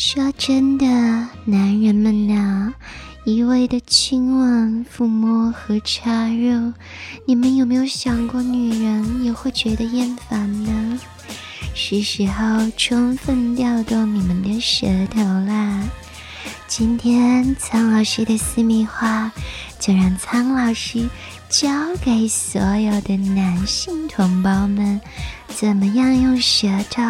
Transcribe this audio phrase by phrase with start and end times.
[0.00, 0.86] 说真的，
[1.44, 2.72] 男人们呐，
[3.24, 6.72] 一味的亲吻、抚摸和插入，
[7.26, 11.00] 你们有没有想过，女人也会觉得厌烦呢？
[11.74, 15.82] 是时候充分调动你们的舌头啦！
[16.68, 19.32] 今天苍老师的私密话，
[19.80, 21.08] 就让苍老师
[21.48, 21.68] 教
[22.04, 25.00] 给所有的男性同胞们，
[25.48, 27.02] 怎么样用舌头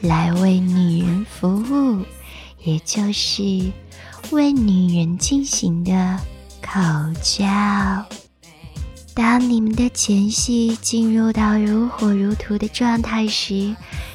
[0.00, 2.04] 来为女人服务。
[2.66, 3.42] 也就是
[4.32, 6.18] 为女人进行的
[6.60, 6.80] 口
[7.22, 7.46] 交。
[9.14, 13.74] 当你们的前戏进入到如火如荼的状态时，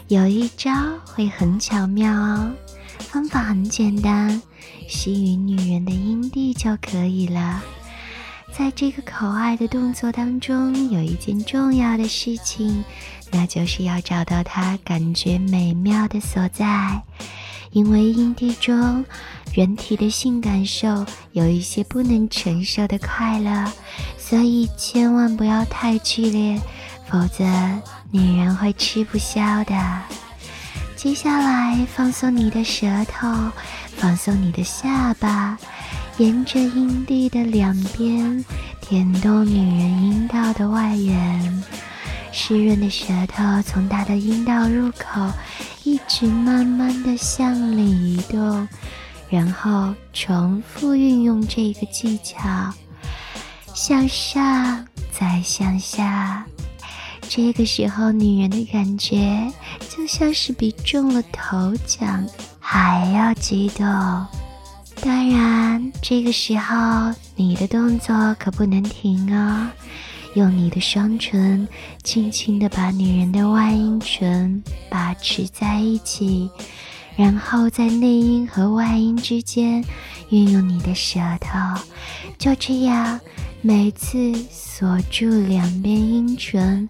[0.10, 0.70] 有一招
[1.06, 2.52] 会很巧妙哦。
[3.00, 4.42] 方法很简单，
[4.88, 7.64] 吸引女人的阴蒂就可以了。
[8.52, 12.84] 在这个口爱的动作当中，有一件重要的事情，
[13.32, 17.02] 那就是要找到她感觉美妙的所在。
[17.72, 19.04] 因为阴蒂中
[19.54, 23.72] 人体的性感受有一些不能承受的快乐，
[24.18, 26.62] 所以千万不要太剧烈，
[27.10, 27.46] 否则
[28.12, 29.76] 女人会吃不消的。
[30.96, 33.28] 接下来放松你的舌头，
[33.96, 35.58] 放松你的下巴，
[36.18, 38.46] 沿着阴蒂的两边
[38.82, 41.64] 舔动女人阴道的外缘，
[42.32, 45.32] 湿润的舌头从她的阴道入口。
[45.92, 48.66] 一直慢慢的向里移动，
[49.30, 52.40] 然后重复运用这个技巧，
[53.74, 56.46] 向上再向下。
[57.28, 59.52] 这个时候，女人的感觉
[59.90, 62.26] 就像是比中了头奖
[62.58, 63.86] 还要激动。
[65.02, 69.68] 当然，这个时候你的动作可不能停哦。
[70.34, 71.68] 用你的双唇
[72.04, 76.50] 轻轻地把女人的外阴唇把持在一起，
[77.16, 79.84] 然后在内阴和外阴之间
[80.30, 81.58] 运用你的舌头，
[82.38, 83.20] 就这样
[83.62, 86.88] 每次锁住两边阴唇，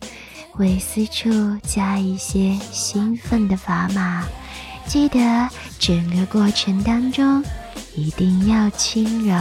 [0.58, 1.30] 尾丝处
[1.64, 4.24] 加一些兴奋的砝码。
[4.86, 7.44] 记得整个过程当中
[7.96, 9.34] 一定要轻柔。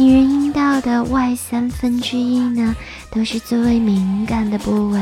[0.00, 2.74] 女人阴道的外三分之一呢，
[3.10, 4.98] 都是最为敏感的部位。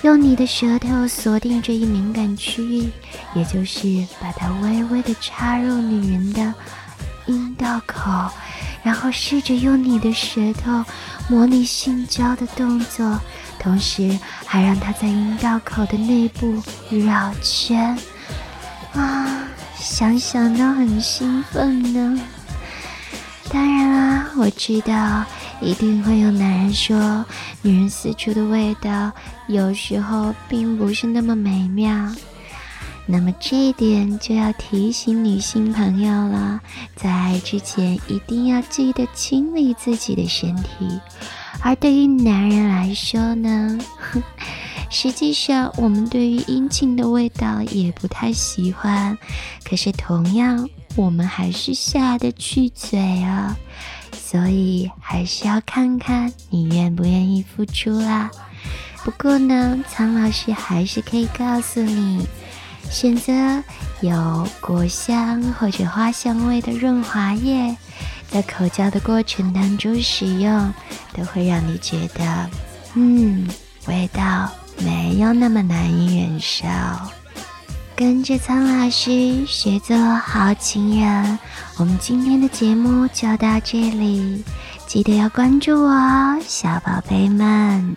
[0.00, 2.88] 用你的舌头锁定这一敏感区域，
[3.34, 6.54] 也就是把它微微的插入女人的
[7.26, 8.10] 阴道口，
[8.82, 10.82] 然后试着用你的舌头
[11.28, 13.20] 模拟性交的动作，
[13.58, 17.94] 同时还让它在阴道口的内部绕圈。
[18.94, 19.44] 啊，
[19.78, 22.18] 想想都很兴奋呢。
[23.52, 25.24] 当然啦，我知道
[25.60, 27.24] 一定会有男人说，
[27.62, 29.10] 女人私处的味道
[29.48, 32.14] 有时候并不是那么美妙。
[33.06, 36.60] 那么这一点就要提醒女性朋友了，
[36.94, 41.00] 在爱之前一定要记得清理自己的身体。
[41.60, 43.76] 而对于男人来说呢，
[44.90, 49.18] 实际上我们对于阴茎的味道也不太喜欢，
[49.68, 50.68] 可是同样。
[50.96, 53.56] 我们还是下得去嘴啊，
[54.12, 58.30] 所以还是要看看你愿不愿意付出啦。
[59.04, 62.26] 不过呢，苍老师还是可以告诉你，
[62.90, 63.32] 选择
[64.02, 67.74] 有果香或者花香味的润滑液，
[68.28, 70.74] 在口交的过程当中使用，
[71.14, 72.50] 都会让你觉得，
[72.94, 73.48] 嗯，
[73.86, 74.50] 味道
[74.84, 76.66] 没有那么难以忍受。
[78.00, 81.38] 跟着苍老师学做好情人，
[81.76, 84.42] 我们今天的节目就到这里，
[84.86, 87.94] 记得要关注我哦，小宝贝们。